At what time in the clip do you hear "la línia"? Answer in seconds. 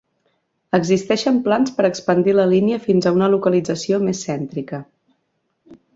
2.37-2.81